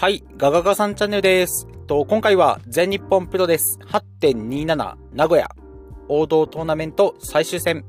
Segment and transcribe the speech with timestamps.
[0.00, 1.66] はい、ガガガさんチャンネルです。
[1.86, 5.54] と今回は全日本プロレス8.27名古屋
[6.08, 7.84] 王道トーナメント最終戦、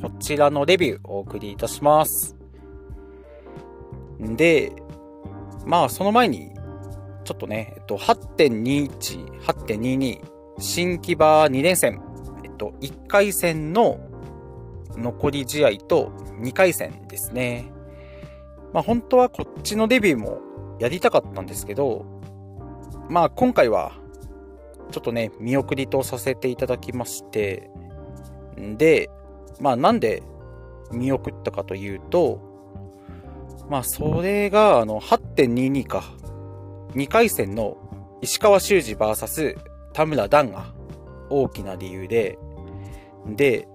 [0.00, 2.36] こちらのレビューをお送りいたします。
[4.20, 4.70] で、
[5.64, 6.52] まあその前に、
[7.24, 10.20] ちょっとね、えっと、8.21、8.22、
[10.60, 12.00] 新木場2連戦、
[12.44, 13.98] えっと、1回戦の
[14.96, 17.72] 残り試合と2回戦ですね。
[18.72, 20.45] まあ本当はこっちのデビューも
[20.78, 22.04] やりたかったんですけど、
[23.08, 23.92] まあ今回は
[24.90, 27.70] ちょっとね、見送りとさせていただきまして、
[28.56, 29.10] で、
[29.60, 30.22] まあなんで
[30.92, 32.40] 見送ったかというと、
[33.68, 36.04] まあそれがあの8.22か、
[36.94, 37.76] 2回戦の
[38.22, 39.56] 石川修司 VS
[39.92, 40.74] 田村段が
[41.30, 42.38] 大きな理由で、
[43.26, 43.66] で、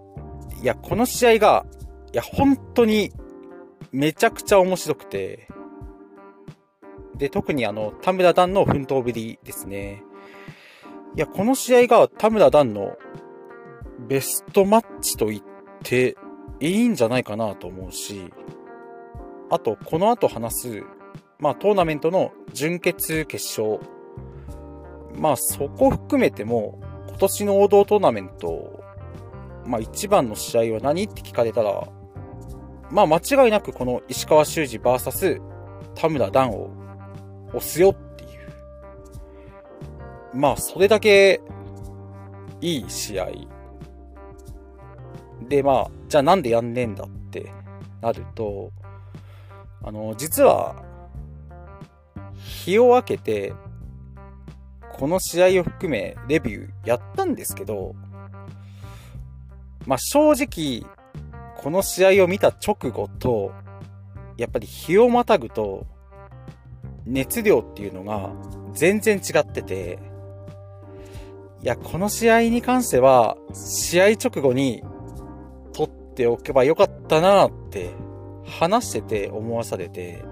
[0.62, 1.66] いや、この試合が、
[2.14, 3.12] いや、本当に
[3.92, 5.48] めちゃくちゃ面白くて、
[7.22, 10.04] で、特にあの、田村段の奮闘ぶりですね。
[11.16, 12.98] いや、この試合が田村段の
[14.08, 15.44] ベストマッチと言っ
[15.84, 16.18] て
[16.60, 18.34] いいんじゃないかなと思うし、
[19.52, 20.84] あと、この後話す、
[21.38, 23.80] まあ、トーナメントの準決決勝。
[25.14, 28.84] まあ、そこ含めても、今年の王道トーナメント、
[29.68, 31.88] まあ、一番の試合は何って聞かれたら、
[32.90, 35.40] まあ、間違いなくこの石川修司 VS
[35.94, 36.81] 田村段を
[37.54, 38.40] 押すよっていう。
[40.34, 41.42] まあ、それだけ
[42.62, 43.30] いい試合。
[45.48, 47.52] で、まあ、じゃあなんでやんねえんだって
[48.02, 48.72] なると、
[49.84, 50.84] あの、実は、
[52.36, 53.54] 日を明けて、
[54.94, 57.96] この試合を含めレビューやったんですけど、
[59.88, 60.88] まあ正直、
[61.58, 63.52] この試合を見た直後と、
[64.38, 65.86] やっぱり日をまたぐと、
[67.06, 68.32] 熱量っていうのが
[68.74, 70.00] 全然違ってて、
[71.64, 74.84] いや、この試合に関しては、試合直後に
[75.74, 77.92] 撮っておけばよかったなって
[78.46, 80.24] 話してて思わされて、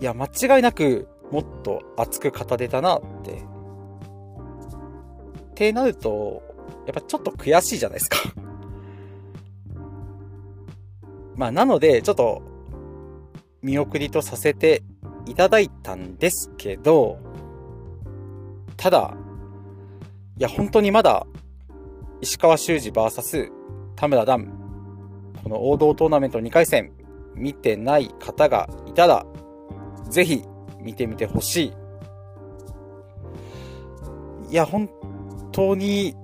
[0.00, 3.32] いや、間違いなくもっと熱く語れたなって。
[3.32, 3.34] っ
[5.54, 6.42] てなると、
[6.86, 8.18] やっぱちょっと悔しいじゃないですか。
[11.34, 12.42] まあ、なので、ちょっと、
[13.60, 14.82] 見送りとさせて
[15.26, 17.18] いただいたんですけど、
[18.76, 19.14] ただ、
[20.38, 21.26] いや、本当にまだ、
[22.20, 23.50] 石川修司 VS
[23.96, 24.46] 田村段、
[25.42, 26.92] この王道トーナメント2回戦、
[27.34, 29.26] 見てない方がいたら、
[30.08, 30.44] ぜひ
[30.80, 31.72] 見てみてほしい。
[34.50, 34.88] いや、本
[35.52, 36.14] 当に、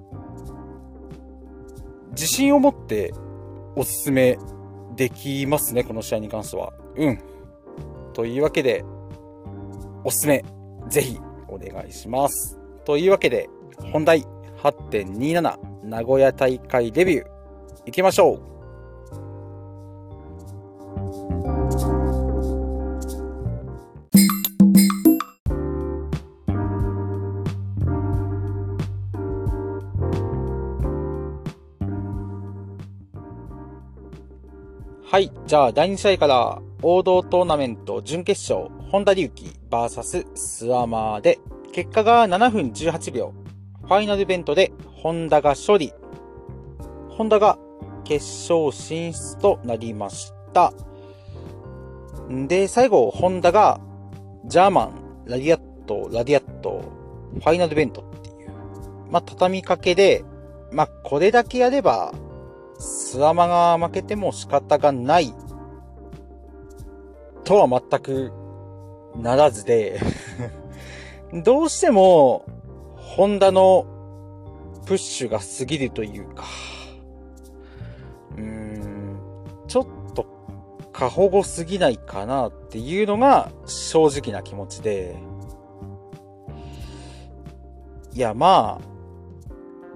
[2.10, 3.12] 自信を持って
[3.76, 4.38] おすすめ
[4.94, 6.72] できますね、この試合に関しては。
[6.96, 7.18] うん。
[8.14, 8.84] というわけで、
[10.04, 10.44] おすすめ、
[10.88, 12.58] ぜひお願いします。
[12.84, 13.48] というわけで、
[13.92, 14.24] 本題
[14.62, 17.26] 8.27名古屋大会デビュー、
[17.86, 18.54] 行きましょう
[35.14, 35.30] はい。
[35.46, 41.38] じゃあ、第2試合から、王道トーナメント準決勝、本田隆起 VS スワマーで、
[41.72, 43.32] 結果が7分18秒。
[43.84, 45.94] ファイナルイベントで、本田が勝利。
[47.08, 47.58] 本田が
[48.04, 50.74] 決勝進出となりました。
[52.30, 53.80] んで、最後、本田が、
[54.44, 56.82] ジャーマン、ラディアット、ラディアット、
[57.32, 58.50] ファイナルベントっていう。
[59.10, 60.22] まあ、畳みかけで、
[60.70, 62.12] まあ、これだけやれば、
[62.78, 65.32] スワマが負けても仕方がない
[67.44, 68.32] とは全く
[69.16, 70.00] ならずで
[71.44, 72.44] どうしても、
[72.96, 73.86] ホンダの
[74.86, 76.44] プッシュが過ぎるというか、
[78.36, 79.18] うーん、
[79.66, 80.26] ちょっと
[80.92, 85.16] 過保護すぎないかなっていうのが正直な気持ちで、
[88.12, 88.94] いやまあ、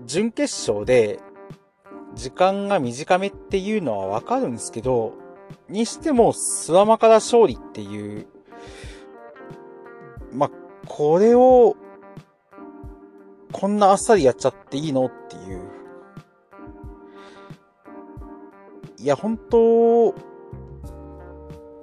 [0.07, 1.21] 準決勝で
[2.15, 5.13] 時間が短めっていうのはわかるんですけど、
[5.69, 8.27] にしても、スワマから勝利っていう、
[10.33, 10.51] ま、
[10.87, 11.77] これを、
[13.53, 15.61] こんなあっさりやっちゃっていいのっていう。
[19.01, 20.15] いや、本当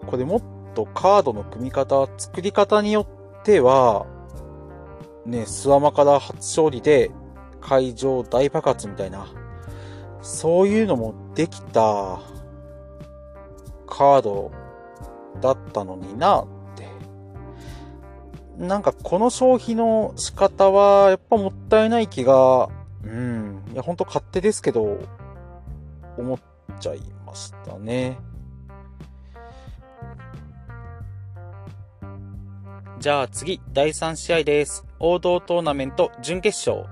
[0.06, 0.42] これもっ
[0.74, 4.06] とカードの組み方、作り方によっては、
[5.26, 7.12] ね、スワマから初勝利で
[7.62, 9.28] 会場大爆発みたいな、
[10.22, 12.20] そういうのもできた
[13.88, 14.52] カード
[15.42, 16.88] だったのになって。
[18.58, 22.70] なんかこの消費の仕方は、やっぱもったいない気が、
[23.04, 24.98] うん、いや、ほんと勝手ですけど、
[26.18, 26.40] 思っ
[26.80, 28.18] ちゃいましたね。
[33.00, 34.86] じゃあ次、第3試合です。
[35.00, 36.88] 王道トーナメント準決勝。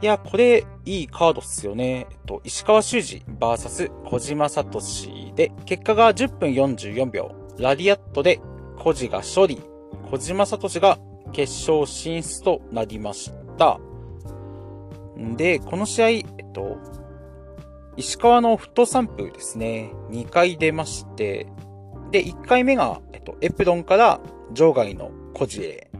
[0.00, 2.06] いや、これ、いいカードっすよね。
[2.10, 4.80] えっと、石川修司 VS 小島聡
[5.34, 7.32] で、結果が10分44秒。
[7.58, 8.40] ラディアットで、
[8.78, 9.60] 小路が勝利。
[10.10, 10.98] 小島聡が
[11.32, 13.80] 決勝進出となりました。
[15.36, 16.78] で、この試合、えっと、
[17.96, 21.48] 石川のフットサンプルですね、2回出まして、
[22.12, 24.20] で、1回目が、えっと、エプロンから
[24.52, 25.90] 場外の小路へ。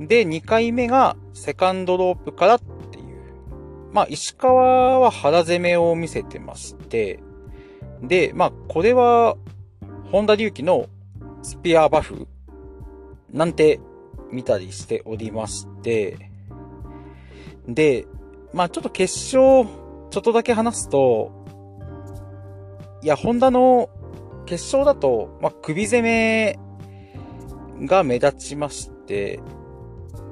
[0.00, 2.60] で、2回目がセカンドロープから。
[3.92, 7.20] まあ、石川は腹攻めを見せてまして、
[8.02, 9.36] で、まあ、これは、
[10.10, 10.88] 本田隆起の
[11.42, 12.26] スピアーバフ
[13.30, 13.80] なんて
[14.30, 16.30] 見たりしておりまして、
[17.66, 18.06] で、
[18.52, 19.66] まあちょっと決勝、
[20.10, 21.32] ちょっとだけ話すと、
[23.02, 23.90] いや、ホンダの
[24.46, 26.58] 決勝だと、まあ首攻め
[27.82, 29.40] が目立ちまして、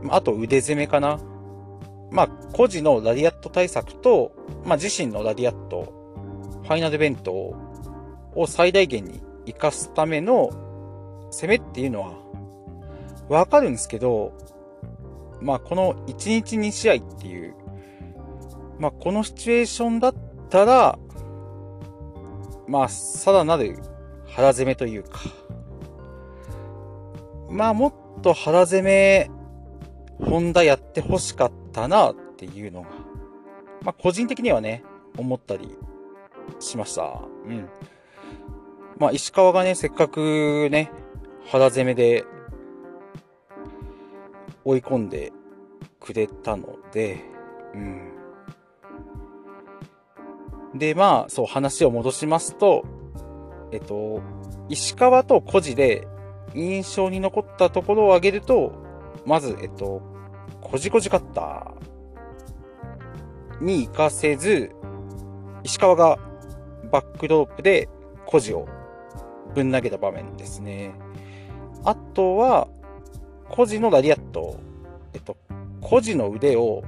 [0.08, 1.18] あと腕攻めかな。
[2.10, 4.32] まあ、個人のラディアット対策と、
[4.64, 5.92] まあ自身のラディアット、
[6.62, 10.50] ファイナルベントを最大限に活かすための
[11.30, 12.14] 攻めっていうのは、
[13.28, 14.32] わかるんですけど、
[15.40, 17.54] まあこの1日2試合っていう、
[18.78, 20.14] まあこのシチュエーションだっ
[20.48, 20.98] たら、
[22.68, 23.78] まあさらなる
[24.28, 25.20] 腹攻めというか、
[27.50, 29.30] まあもっと腹攻め、
[30.18, 32.88] ホンダやって欲しかったなっていうのが、
[33.82, 34.82] まあ個人的にはね、
[35.16, 35.76] 思ったり
[36.58, 37.22] しました。
[37.46, 37.68] うん。
[38.98, 40.90] まあ石川がね、せっかくね、
[41.46, 42.24] 腹攻めで
[44.64, 45.32] 追い込んで
[46.00, 47.20] くれたので、
[47.74, 48.12] うん。
[50.78, 52.84] で、まあ、そう、話を戻しますと、
[53.72, 54.20] えっと、
[54.68, 56.06] 石川と孤児で
[56.54, 58.72] 印象に残ったところを挙げると、
[59.26, 60.00] まず、えっと、
[60.60, 64.70] こじこじカッターに行かせず、
[65.64, 66.18] 石川が
[66.92, 67.88] バックドロップで
[68.24, 68.68] 孤児を
[69.54, 70.94] ぶん投げた場面ですね。
[71.84, 72.68] あとは、
[73.48, 74.58] 孤児のラリアット。
[75.12, 75.36] えっと、
[75.80, 76.84] 孤児の腕を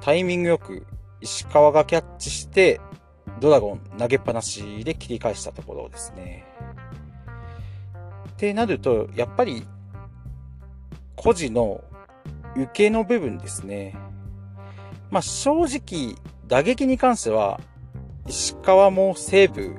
[0.00, 0.86] タイミングよく
[1.20, 2.80] 石川がキャッチして、
[3.40, 6.44] ドラゴン投げっぱなしで切り返したところですね。
[8.30, 9.66] ってなると、やっぱり、
[11.22, 11.84] 孤児の
[12.56, 13.94] 受けの部分ですね。
[15.10, 16.14] まあ、正直、
[16.46, 17.60] 打撃に関しては、
[18.26, 19.74] 石川もセーブ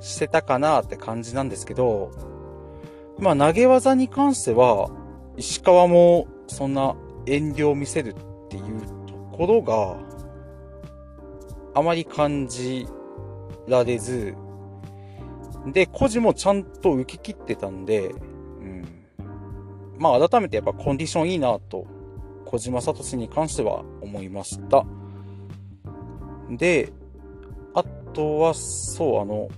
[0.00, 2.10] してたかなって感じなんですけど、
[3.20, 4.90] まあ投げ技に関しては、
[5.36, 6.96] 石川もそんな
[7.26, 9.96] 遠慮を見せるっていうところが、
[11.74, 12.88] あまり感じ
[13.68, 14.34] られず、
[15.66, 18.97] で、個人もちゃんと受け切ってたんで、うん。
[19.98, 21.86] まあ改めてやっぱコンディションいいなと、
[22.46, 24.84] 小島聡に関しては思いました。
[26.50, 26.92] で、
[27.74, 27.84] あ
[28.14, 29.48] とは、そう、あの、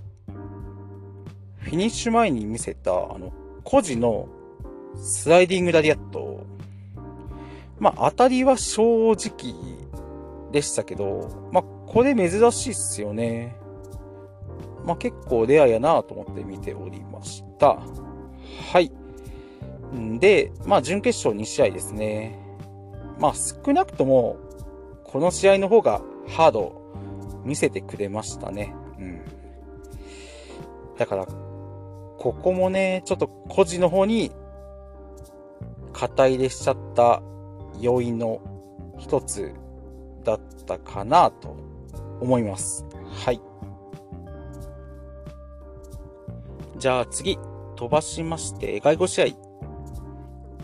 [1.57, 3.31] フィニッシュ前に見せた、あの、
[3.63, 4.27] 個人の
[4.97, 6.45] スライディングラリアット。
[7.79, 9.55] まあ、当たりは正直
[10.51, 13.55] でしたけど、まあ、これ珍しいっすよね。
[14.85, 17.79] まあ、結構レアやなと思って見ておりました。
[18.71, 18.91] はい。
[19.95, 22.39] んで、まあ、準決勝2試合ですね。
[23.19, 24.37] まあ、少なくとも、
[25.03, 26.81] この試合の方がハード
[27.43, 28.73] 見せてくれましたね。
[28.97, 29.21] うん。
[30.97, 34.31] だから、ここもね、ちょっと個人の方に
[35.93, 37.21] 肩入れしちゃった
[37.79, 38.41] 要因の
[38.97, 39.53] 一つ
[40.23, 41.55] だったかなと
[42.19, 42.85] 思います。
[43.05, 43.41] はい。
[46.77, 47.37] じゃあ次、
[47.75, 49.50] 飛ばしまして、外語試合。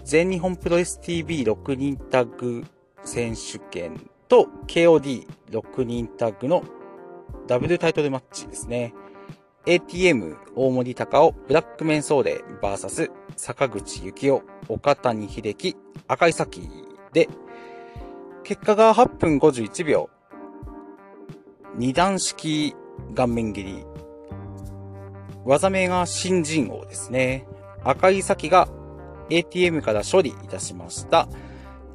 [0.08, 2.64] 全日本プロレス TV6 人タッグ
[3.04, 4.00] 選手権
[4.30, 6.64] と KOD6 人タッグの
[7.46, 8.94] ダブルタイトルマッチですね。
[9.66, 15.76] ATM 大森高尾ブラックメンソーレ VS 坂口幸雄岡谷秀樹
[16.08, 16.70] 赤い崎
[17.12, 17.28] で。
[18.46, 20.10] 結果が8分51秒。
[21.76, 22.74] 二段式
[23.14, 23.86] 顔面切り。
[25.44, 27.46] 技名が新人王ですね。
[27.84, 28.70] 赤い崎が
[29.30, 31.28] ATM から処理いたしました。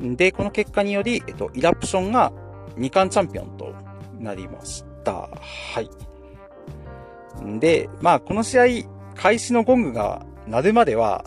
[0.00, 2.32] でこの結果により、えっと、イラプションが
[2.76, 3.74] 2冠チャンピオンと
[4.18, 5.12] なりました。
[5.12, 7.58] はい。
[7.60, 8.64] で、まあこの試合、
[9.14, 11.24] 開始のゴングが鳴るまでは、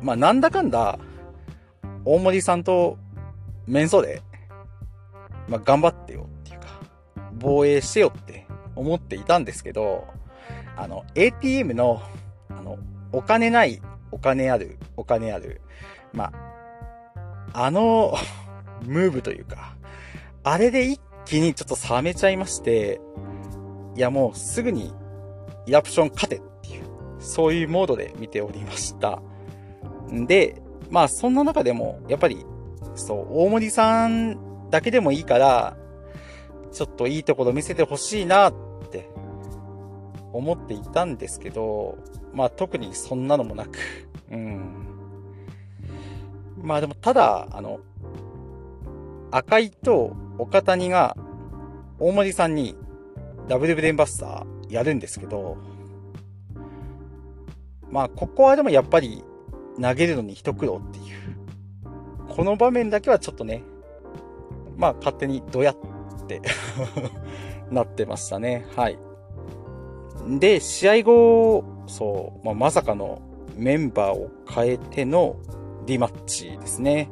[0.00, 0.98] まあ、なんだかんだ、
[2.04, 2.98] 大森さんと、
[3.66, 4.22] 面相で、
[5.48, 6.66] まあ、頑張ってよっていうか、
[7.32, 10.06] 防衛してよって思っていたんですけど、
[10.76, 12.02] あの、ATM の、
[12.50, 12.78] あの、
[13.12, 15.60] お金ない、お金ある、お金ある。
[16.12, 16.32] ま
[17.52, 18.14] あ、あの、
[18.84, 19.76] ムーブというか、
[20.44, 23.00] あれで一気にちょっと冷めちゃいまして、
[23.96, 24.92] いやもうすぐに、
[25.66, 26.84] イラプション勝てっていう、
[27.18, 29.20] そういうモードで見ておりました。
[30.12, 30.60] んで、
[30.90, 32.44] まあそんな中でも、やっぱり、
[32.94, 35.76] そう、大森さんだけでもいいから、
[36.72, 38.54] ちょっといいところ見せてほしいなっ
[38.90, 39.08] て
[40.32, 41.98] 思っていたんですけど、
[42.36, 43.78] まあ特にそんなのもなく、
[44.30, 44.86] うん。
[46.62, 47.80] まあでもただ、あの、
[49.30, 51.16] 赤井と岡谷が
[51.98, 52.76] 大森さんに
[53.48, 55.56] ダブルブレンバスターやるんですけど、
[57.90, 59.24] まあここはでもやっぱり
[59.80, 61.06] 投げるのに一苦労っていう。
[62.28, 63.62] この場面だけはちょっとね、
[64.76, 65.76] まあ勝手にどやっ
[66.26, 66.42] て
[67.72, 68.66] なってましたね。
[68.76, 68.98] はい。
[70.38, 73.20] で、試合後、そう、まあ、まさかの
[73.56, 75.36] メンバーを変えての
[75.86, 77.10] リマッチですね。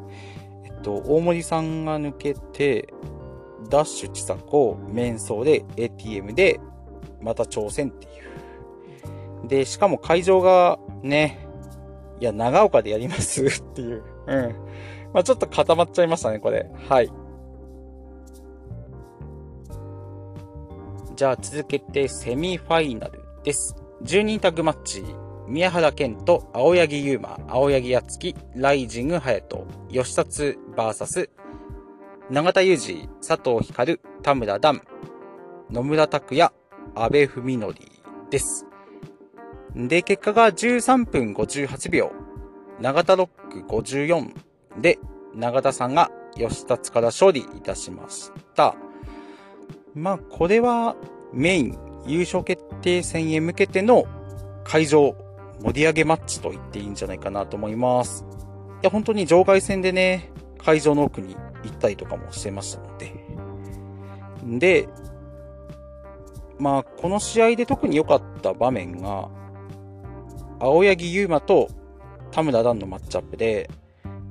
[0.65, 2.93] えっと、大森さんが抜けて、
[3.71, 6.61] ダッシュ千佐子、メンソーで ATM で、
[7.21, 8.09] また挑戦ってい
[9.45, 9.49] う。
[9.49, 11.47] で、しかも会場がね、
[12.21, 14.03] いや、長岡でやります っていう。
[14.27, 14.55] うん。
[15.13, 16.69] まあちょっと固まっちゃいましたね、これ。
[16.89, 17.11] はい。
[21.17, 23.77] じゃあ続けてセミファイナルです。
[24.05, 25.03] 10人タッグマッチ。
[25.49, 31.31] 宮原健と青柳優馬、青柳敦樹、ライジング隼人、吉達 VS、
[32.31, 34.83] 永田裕二、佐藤光、田村段、
[35.71, 36.53] 野村拓也、
[36.95, 37.75] 安倍文則
[38.29, 38.67] です。
[39.75, 42.13] で、結果が13分58秒、
[42.81, 44.35] 永田ロック54
[44.83, 44.99] で、
[45.35, 48.77] 永田さんが吉達から勝利いたしました。
[49.95, 50.95] まあ、これは
[51.33, 54.05] メイン優勝決定戦へ向けての
[54.65, 55.17] 会場
[55.63, 58.25] 盛り上げマッチと言っていいんじゃないかなと思います。
[58.83, 63.13] いや、本当に場外戦でね、会場の奥に行ったりとかもしてましたので。
[64.59, 64.89] で、
[66.59, 69.29] まあ、この試合で特に良かった場面が、
[70.61, 71.69] 青柳優馬と
[72.31, 73.71] 田村段のマッチアップで、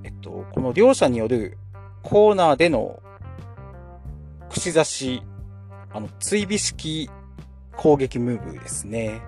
[0.03, 1.57] えっと、この両者による
[2.01, 3.01] コーナーでの
[4.49, 5.23] 串刺し
[5.93, 7.09] あの、追尾式
[7.77, 9.21] 攻撃ムーブですね。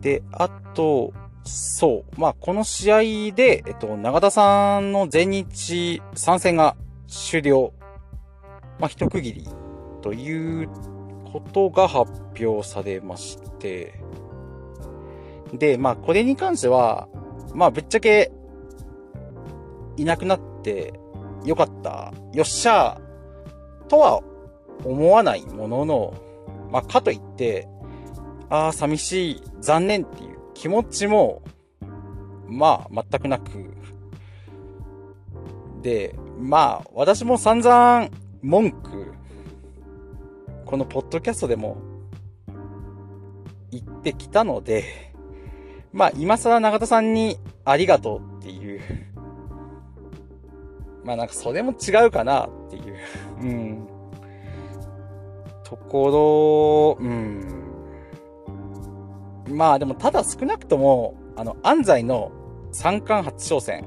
[0.00, 1.12] で、あと、
[1.44, 2.20] そう。
[2.20, 3.00] まあ、この試合
[3.34, 7.72] で、えっと、長田さんの全日参戦が終了。
[8.78, 9.48] まあ、一区切り
[10.02, 10.68] という
[11.32, 12.12] ことが発
[12.44, 14.00] 表されまして。
[15.52, 17.08] で、まあ、これに関しては、
[17.54, 18.32] まあ、ぶっちゃけ、
[19.96, 20.94] いなくなって
[21.44, 22.12] よかった。
[22.32, 24.22] よっしゃーとは
[24.84, 26.14] 思わないものの、
[26.74, 27.68] まあ、かといって、
[28.50, 31.40] ああ、寂しい、残念っていう気持ちも、
[32.48, 33.72] まあ、全くなく。
[35.82, 38.08] で、まあ、私も散々
[38.42, 39.14] 文句、
[40.64, 41.76] このポッドキャストでも
[43.70, 45.14] 言ってきたので、
[45.92, 48.80] まあ、今更永田さんにありがとうっていう、
[51.04, 52.96] まあなんかそれも違うかなっていう、
[53.42, 53.93] うん。
[55.76, 57.64] ところ、うん。
[59.48, 62.30] まあでも、ただ少なくとも、あの、安西の
[62.72, 63.84] 三冠初挑戦。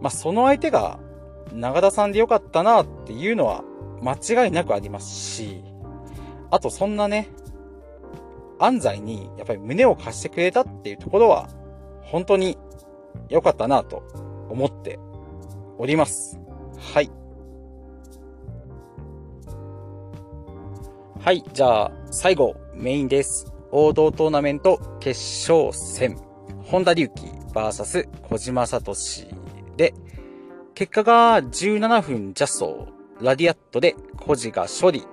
[0.00, 0.98] まあその相手が、
[1.52, 3.64] 長田さんでよかったなっていうのは、
[4.02, 5.64] 間違いなくありますし、
[6.50, 7.28] あとそんなね、
[8.58, 11.48] 安西にやっぱり胸を貸してくれたっていうところは、
[12.02, 12.58] 本当に
[13.28, 14.02] 良かったなと
[14.50, 14.98] 思って
[15.78, 16.38] おります。
[16.94, 17.10] はい。
[21.28, 23.52] はい、じゃあ、最後、メインです。
[23.70, 25.20] 王道トーナメント決
[25.52, 26.16] 勝戦。
[26.64, 28.94] 本田隆起 VS 小島聡
[29.76, 29.92] で、
[30.74, 32.88] 結果が17分ジャスト、
[33.20, 35.06] ラディアットで小路が勝利。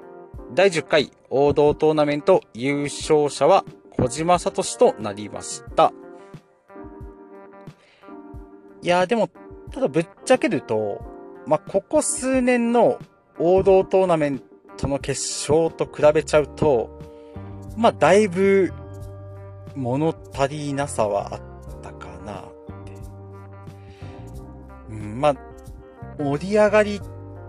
[0.54, 3.66] 第10回王道トーナメント優勝者は
[3.98, 5.92] 小島聡となりました。
[8.82, 9.30] いやーでも、
[9.70, 11.02] ただぶっちゃけると、
[11.46, 13.00] まあ、ここ数年の
[13.38, 17.00] 王道トーナメントとの決勝と比べちゃうと、
[17.76, 18.74] まあ、だいぶ
[19.76, 21.42] 物足りなさはあっ
[21.82, 22.44] たかなっ
[22.86, 22.92] て。
[24.90, 25.36] まあ、
[26.18, 27.02] 盛り上がり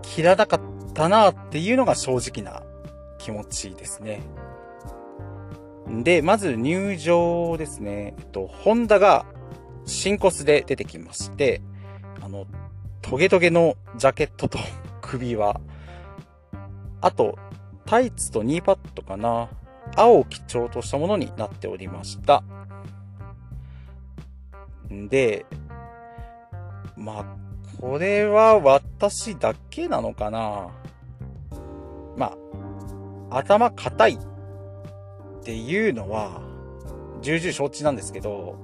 [0.03, 2.63] きらなかったなっていうのが正直な
[3.19, 4.23] 気持ちですね。
[5.89, 8.15] で、まず入場ですね。
[8.19, 9.27] えっと、ホンダが
[9.85, 11.63] 新コスで出てきまして、
[12.21, 12.47] あの、
[13.03, 14.59] トゲトゲのジャケットと
[15.01, 15.61] 首輪、
[17.07, 17.39] あと、
[17.85, 19.49] タイツとニーパッドかな。
[19.95, 22.43] 青を基調としたものになっておりました。
[24.93, 25.47] んで、
[26.97, 27.25] まあ、
[27.81, 30.71] これは私だけなのかな。
[32.17, 32.37] ま
[33.31, 34.19] あ、頭硬いっ
[35.45, 36.41] ていうのは、
[37.23, 38.57] 重々承知なんですけど、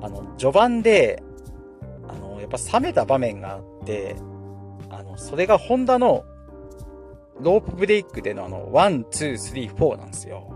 [0.00, 1.22] あの、序盤で、
[2.08, 4.16] あの、やっぱ冷めた場面があって、
[4.88, 6.24] あの、それが本田の
[7.40, 10.52] ロープブレイクでのあの、 one、two、three、four なんですよ。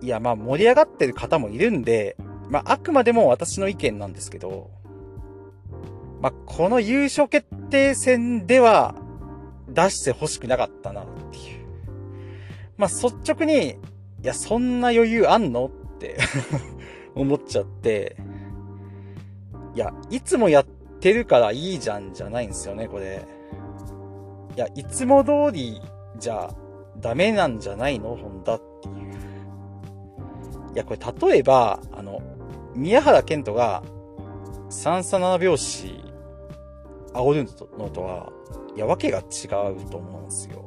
[0.00, 2.16] いや、まあ盛り上がってる方もいるんで、
[2.48, 4.70] まああくまでも私の意見なんですけど、
[6.20, 8.94] まあこの優勝決定戦では
[9.68, 11.66] 出して欲しくなかったなっていう。
[12.76, 13.76] まあ率直に、い
[14.22, 16.18] や、そんな余裕あんのって
[17.14, 18.16] 思っちゃって、
[19.74, 20.64] いや、いつもやっ
[21.00, 23.26] てるからいいじゃんじゃないんですよね、これ。
[24.58, 25.80] いや、いつも通り
[26.18, 26.50] じゃ
[26.96, 28.16] ダメなんじゃないの？
[28.16, 28.94] ホンダっていう。
[30.74, 32.20] いや、これ例えば、あの、
[32.74, 33.84] 宮原健人が
[34.68, 35.86] 三三七拍子
[37.12, 37.48] 煽る
[37.78, 38.32] のとは、
[38.74, 40.64] いや、わけが違うと思うんですよ。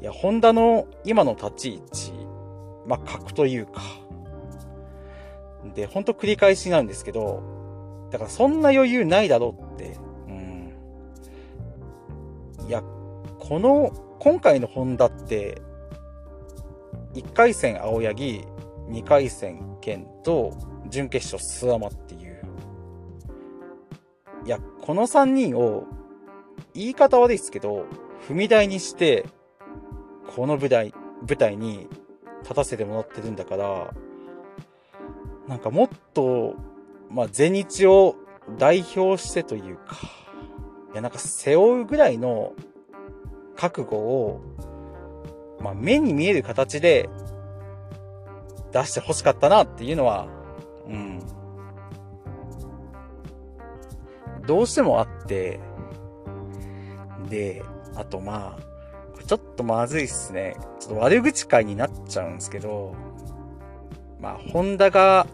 [0.00, 2.12] いや、ホンダの今の立ち位置、
[2.84, 3.80] まあ、格というか。
[5.76, 9.96] で、ほんと繰り返しになるんですけど、だからそんな余裕ないだろうって
[12.66, 12.82] いや、
[13.38, 15.62] この、今回のホンダって、
[17.14, 18.44] 1回戦青柳、
[18.88, 20.52] 2回戦剣と、
[20.88, 22.42] 準決勝スワマっていう。
[24.44, 25.84] いや、この3人を、
[26.74, 27.84] 言い方悪いですけど、
[28.28, 29.26] 踏み台にして、
[30.34, 30.92] この舞台、
[31.26, 31.88] 舞台に
[32.42, 33.94] 立たせてもらってるんだから、
[35.48, 36.54] なんかもっと、
[37.10, 38.16] まあ、前日を
[38.58, 39.96] 代表してというか、
[40.96, 42.52] や、なんか背負うぐらいの
[43.54, 44.40] 覚悟を、
[45.60, 47.08] まあ、目に見える形で
[48.72, 50.26] 出して欲しかったなっていうのは、
[50.86, 51.20] うん。
[54.46, 55.60] どうしてもあって、
[57.28, 57.62] で、
[57.94, 60.56] あとまあ、ちょっとまずいっすね。
[60.78, 62.94] ちょっと悪口会になっちゃうんですけど、
[64.20, 65.26] まあ、ホンダが、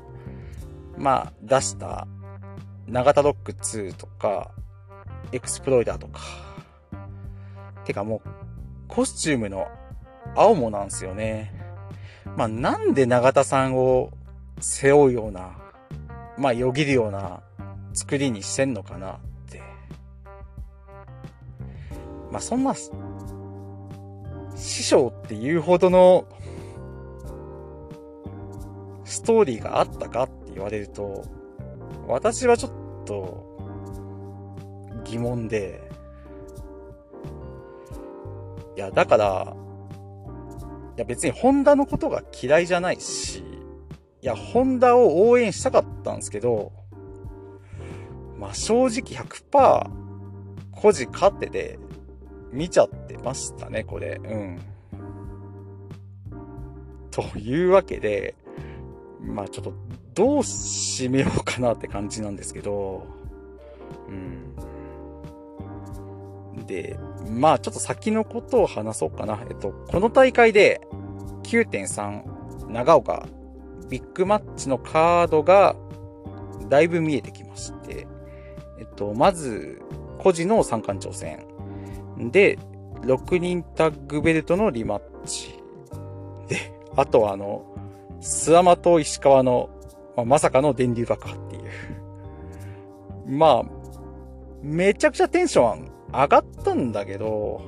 [0.97, 2.07] まあ、出した、
[2.89, 4.51] 長田ロック2とか、
[5.33, 6.21] エクスプロイダーとか。
[7.85, 8.29] てかもう、
[8.89, 9.67] コスチュームの
[10.37, 11.53] 青もなんですよね。
[12.37, 14.11] まあなんで永田さんを
[14.61, 15.59] 背負うような、
[16.39, 17.43] まあよぎるような
[17.93, 19.19] 作りにしてんのかなっ
[19.51, 19.61] て。
[22.31, 22.75] まあそんな、
[24.55, 26.27] 師匠っていうほどの
[29.05, 31.25] ストーリーがあったかって言われると、
[32.07, 32.73] 私はちょっ
[33.05, 33.53] と
[35.13, 35.83] 疑問で、
[38.77, 39.57] いや、だから、
[40.97, 43.45] いや別にホンダのことが嫌いじゃないし、
[44.23, 46.73] いや、ホンダを応援したかったんですけど、
[48.39, 49.91] まあ正直100%、
[50.73, 51.79] 個人勝ってて、
[52.51, 54.19] 見ちゃってましたね、これ。
[54.25, 54.61] うん。
[57.11, 58.35] というわけで、
[59.21, 59.75] まあちょっと、
[60.15, 63.07] どう締めようかなって感じなんですけど、
[64.09, 64.72] うん。
[66.65, 66.99] で、
[67.29, 69.41] まあちょっと先のことを話そうかな。
[69.49, 70.81] えっと、この大会で
[71.45, 73.27] 9.3長岡
[73.89, 75.77] ビッグマッチのカードが
[76.69, 78.07] だいぶ見えてきまして、
[78.79, 79.83] えっと、まず、
[80.19, 81.45] 個人の三冠挑戦。
[82.31, 82.59] で、
[83.03, 85.59] 6人タッグベルトのリマッチ。
[86.49, 87.65] で、あとはあの、
[88.23, 89.69] スワマと石川の、
[90.17, 91.63] まあ、まさかの電流爆破っていう。
[93.27, 93.65] まあ、
[94.63, 97.63] めちゃくちゃテンション上がったんだけど、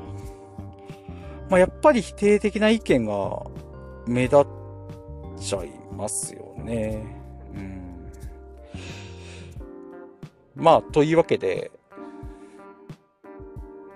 [1.49, 3.43] まあ、やっぱり否定的な意見が
[4.07, 4.47] 目立っ
[5.39, 7.05] ちゃいますよね。
[7.55, 8.11] うん。
[10.55, 11.71] まあ、というわけで、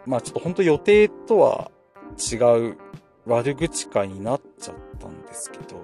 [0.06, 1.70] まあちょっと本当予定とは
[2.16, 2.36] 違
[2.70, 2.78] う
[3.26, 5.82] 悪口会になっちゃったんですけど、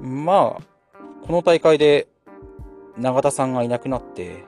[0.00, 0.62] まあ、
[1.26, 2.08] この大会で
[2.96, 4.44] 永田さんがいなくなって、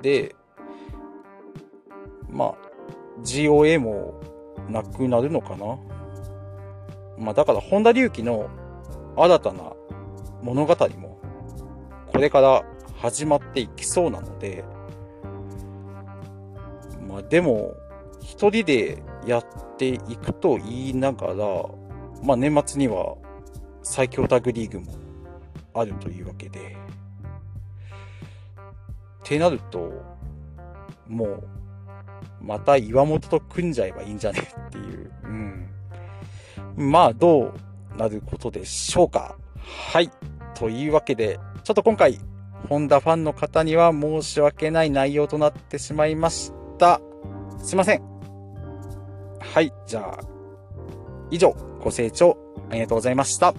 [0.00, 0.36] で、
[2.32, 2.54] まあ、
[3.22, 4.20] GOA も
[4.68, 5.78] なくなるのかな？
[7.18, 8.48] まあだから本田隆起の
[9.16, 9.72] 新たな
[10.42, 11.18] 物語も
[12.12, 12.64] これから
[12.96, 14.64] 始まっていきそうなので、
[17.08, 17.74] まあでも
[18.20, 21.34] 一人でやっていくと言いながら、
[22.22, 23.16] まあ年末には
[23.82, 24.92] 最強タグリーグも
[25.74, 26.76] あるというわけで。
[29.20, 29.92] ってなると、
[31.06, 31.48] もう、
[32.40, 34.40] また岩本と組んじゃえばいいんじゃね？
[34.40, 35.12] っていう。
[35.24, 35.68] うん。
[36.76, 37.52] まあ、ど
[37.94, 39.36] うなることでしょうか。
[39.92, 40.10] はい。
[40.54, 42.18] というわけで、ちょっと今回、
[42.68, 47.00] ホンダファンの方には申し訳ない内容となってしまいました。
[47.58, 48.02] すいません。
[49.38, 49.72] はい。
[49.86, 50.20] じゃあ、
[51.30, 52.36] 以上、ご清聴
[52.70, 53.54] ありがとうございました。